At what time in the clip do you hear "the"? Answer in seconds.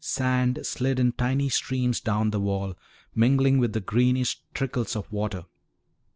2.31-2.39, 3.73-3.79